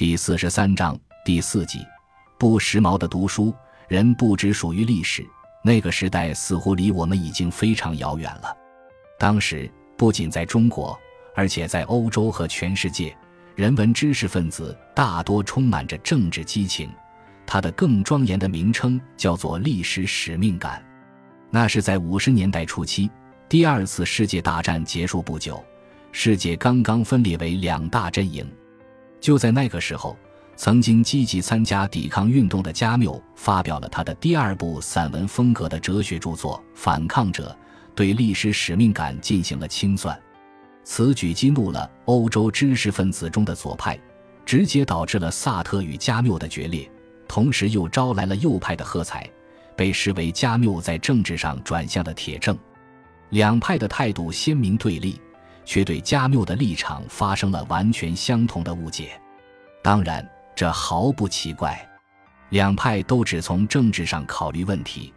[0.00, 1.86] 第四十三章第四集，
[2.38, 3.54] 不时髦的读书
[3.86, 5.22] 人不只属于历史，
[5.62, 8.56] 那个时代似乎离我们已经非常遥远了。
[9.18, 10.98] 当时不仅在中国，
[11.34, 13.14] 而且在欧洲和全世界，
[13.54, 16.88] 人文知识分子大多充满着政治激情。
[17.46, 20.82] 它的更庄严的名称叫做历史使命感。
[21.50, 23.10] 那是在五十年代初期，
[23.50, 25.62] 第二次世界大战结束不久，
[26.10, 28.50] 世界刚刚分裂为两大阵营。
[29.20, 30.16] 就在那个时候，
[30.56, 37.56] 曾经积极参加抵抗运动的加缪发表了他的第二部散文风格的哲学著作《反抗者》，
[37.94, 40.18] 对历史使命感进行了清算。
[40.84, 43.98] 此举激怒了欧洲知识分子中的左派，
[44.44, 46.90] 直接导致了萨特与加缪的决裂，
[47.28, 49.28] 同时又招来了右派的喝彩。
[49.76, 52.58] 被视为加缪在政治上转向的铁证，
[53.30, 55.18] 两派的态度鲜明对立，
[55.64, 59.20] 却对加缪的立场发生了完全相同的误解。
[59.82, 61.88] 当然，这毫不奇怪，
[62.50, 65.12] 两派都只从政治上考虑问题，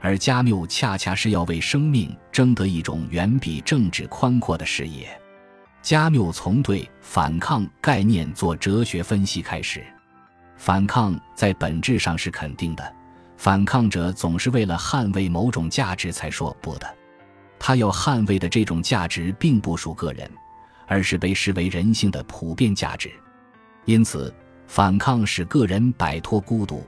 [0.00, 5.08] 而加缪恰恰是要为生命争得一种远比政治宽阔的视野。
[5.82, 9.86] 加缪从对反抗概念做哲学分析开始，
[10.56, 12.94] 反抗在本质上是肯定的。
[13.36, 16.95] 反抗者总是为了捍卫某种价值才说不的，
[17.58, 20.30] 他要捍卫的这种价值并不属个人，
[20.86, 23.10] 而是被视为人性的普遍价值。
[23.84, 24.34] 因此，
[24.66, 26.84] 反抗使个人摆脱孤独。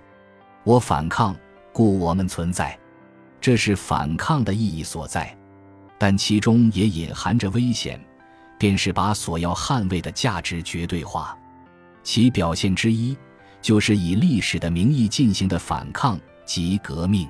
[0.65, 1.35] 我反抗，
[1.73, 2.79] 故我们存在，
[3.41, 5.37] 这是反抗的意义所在。
[5.99, 8.01] 但其中也隐含着危险，
[8.59, 11.37] 便是把所要捍卫的价值绝对化。
[12.03, 13.17] 其表现之一，
[13.61, 16.19] 就是以历史的名义进行的反抗。
[16.49, 17.29] 及革命，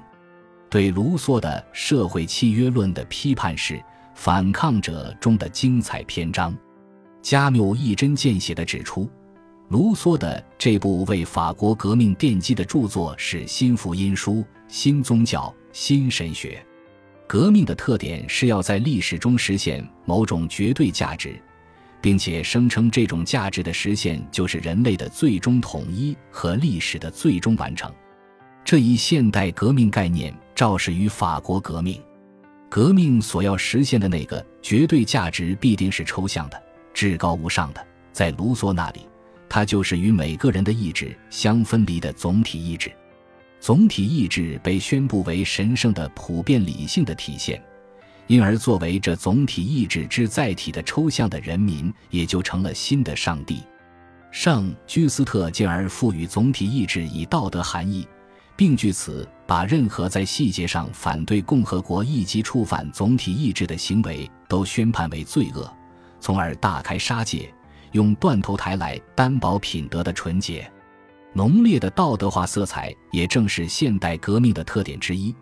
[0.70, 3.74] 对卢梭的社会契约论的批判是
[4.14, 6.56] 《反抗者》中的精彩篇章。
[7.22, 9.10] 加缪一针见血地指出，
[9.68, 16.64] 卢梭的这部为法国革命奠基的著作是新福音书、新宗教、新神学。
[17.26, 21.38] 革命的特点是要在历史中实现某种绝对价值，
[22.00, 27.92] 并且声称这种价值的实现就是人类的最终统一和历史的最终完成。
[28.64, 32.02] 这一现代革命概念肇始于法国革命，
[32.68, 36.60] 革命所要实现的那个绝对价值必定是抽象的、
[36.92, 37.86] 至高无上的。
[38.12, 39.06] 在卢梭那里，
[39.48, 42.90] 它就是与每个人的意志相分离的总体意志。
[43.60, 47.62] 总体意志被宣布为神圣的、普遍理性的体现，
[48.26, 53.62] 因而作为这总体意志之载体的抽象的人民，也就成了新的上帝。
[54.32, 58.04] 圣居斯特进而赋予总体意志以道德含义。
[58.58, 65.72] 并据此把任何在细节上反对共和国以及触犯总体意志的行为都宣判为罪恶，
[66.18, 67.54] 从而大开杀戒，
[67.92, 70.68] 用断头台来担保品德的纯洁。
[71.34, 75.32] 浓烈的道德化色彩也正是现代革命的特点之一。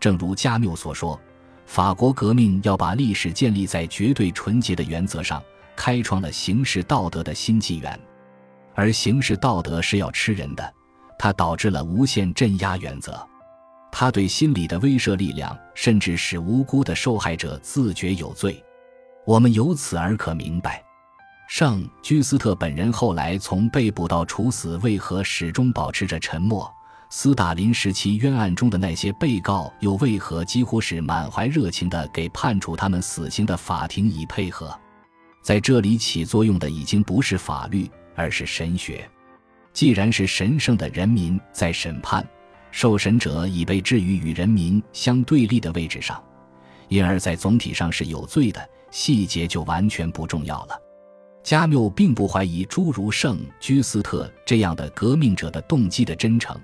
[0.00, 1.20] 正如加缪所说，
[1.66, 5.42] 法国革命要把历史建立在绝对纯洁的原则上，
[5.76, 8.00] 开创了形式道德的新纪元。
[8.74, 10.74] 而形式道德是要吃人的。
[11.22, 13.24] 它导致了无限镇压原则，
[13.92, 18.60] 它对心理的威慑力量，甚至使无辜的受害者自觉有罪。
[19.24, 20.82] 我们由此而可明白，
[21.48, 26.68] 圣居斯特本人后来从被捕到处死为何始终保持着沉默。
[27.08, 34.76] 斯大林时期冤案中的那些被告又为何几乎是满怀热情地给判处他们死刑的法庭以配合？
[35.40, 39.08] 在这里起作用的已经不是法律，而是神学。
[39.72, 42.26] 既然是神圣的人民在审判，
[42.70, 46.22] 受审者已被置于与人民相对立的位置上，
[46.88, 50.78] 因而，在总体上是有罪的，细节就完全不重要了。
[51.42, 56.56] 加缪并不怀疑诸如圣居斯特这样的革命者的动机的真诚，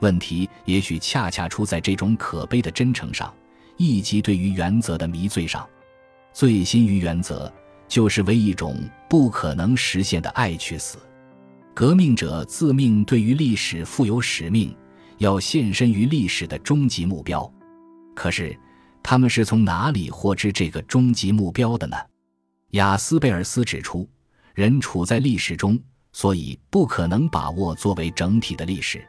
[0.00, 3.32] 问题也许恰恰出在这种可悲的真诚上，
[3.76, 5.66] 以及对于原则的迷醉上。
[6.32, 7.50] 醉心于原则，
[7.88, 8.76] 就是为一种
[9.08, 10.98] 不可能实现的爱去死。
[11.78, 14.74] 革命者自命对于历史负有使命，
[15.18, 17.48] 要献身于历史的终极目标。
[18.16, 18.58] 可是，
[19.00, 21.96] 他们是从哪里获知这个终极目标的呢？
[22.70, 24.10] 雅斯贝尔斯指出，
[24.56, 25.78] 人处在历史中，
[26.12, 29.06] 所以不可能把握作为整体的历史。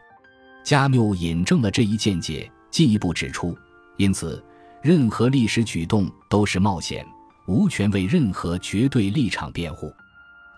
[0.64, 3.58] 加缪引证了这一见解，进一步指出，
[3.98, 4.46] 因此，
[4.84, 7.04] 任何历史举动都是冒险，
[7.48, 9.92] 无权为任何绝对立场辩护。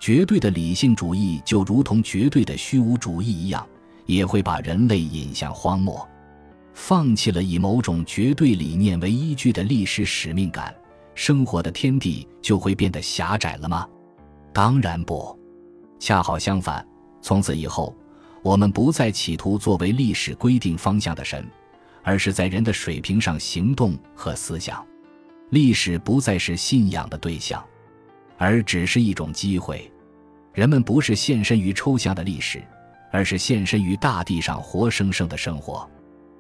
[0.02, 3.64] 绝对的理性主义就如同绝对的虚无主义一样，
[4.08, 6.10] 也会把人类引向荒漠。
[6.74, 10.76] 放弃了以某种绝对理念为依据的历史使命感，
[11.14, 13.88] 生活的天地就会变得狭窄了吗？
[14.52, 15.38] 当然不，
[16.00, 16.84] 恰好相反，
[17.22, 17.96] 从此以后，
[18.42, 21.46] 我们不再企图作为历史规定方向的神，
[22.02, 24.84] 而是在人的水平上行动和思想。
[25.52, 27.64] 历史不再是信仰的对象，
[28.38, 29.91] 而只是一种机会。
[30.54, 32.62] 人们不是献身于抽象的历史，
[33.12, 35.90] 而是献身于大地上活生生的生活。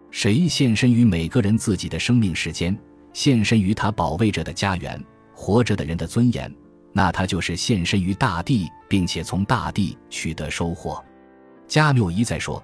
[0.09, 2.77] 谁献身于每个人自己的生命时间，
[3.13, 5.01] 献身于他保卫着的家园，
[5.33, 6.53] 活着的人的尊严，
[6.91, 11.01] 那他就是献身于大地，并且从大地取得收获。
[11.65, 12.61] 加缪一再说，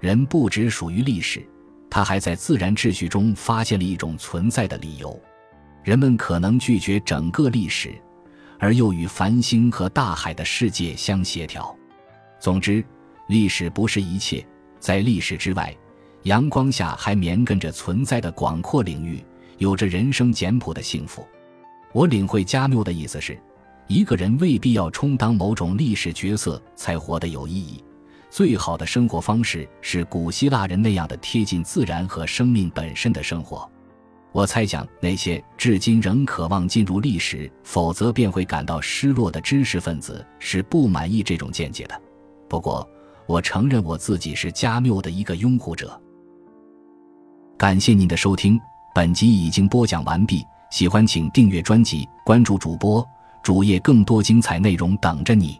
[0.00, 1.46] 人不只属于历史，
[1.88, 5.16] 他还在自然秩序中发现了一种存在的理由。
[5.84, 7.94] 人们可能拒绝整个历史。
[8.58, 11.74] 而又与繁星和大海的世界相协调。
[12.40, 12.84] 总之，
[13.28, 14.46] 历史不是一切，
[14.78, 15.74] 在历史之外，
[16.24, 19.24] 阳光下还绵亘着存在的广阔领域，
[19.58, 21.26] 有着人生简朴的幸福。
[21.92, 23.40] 我领会加缪的意思是，
[23.86, 27.82] 一个人未必要充当某种历史角色才活得有意义。
[28.30, 33.68] 最好的生活方式是古希腊人那样的贴近自然和生命本身的生活。
[34.32, 42.00] 我猜想，那些至今仍渴望进入历史，否则便会感到失落的知识分子是不满意这种见解的。
[42.48, 42.88] 不过，
[43.26, 46.00] 我承认我自己是加缪的一个拥护者。
[47.56, 48.60] 感谢您的收听，
[48.94, 50.44] 本集已经播讲完毕。
[50.70, 53.04] 喜欢请订阅专辑，关注主播
[53.42, 55.58] 主页，更多精彩内容等着你。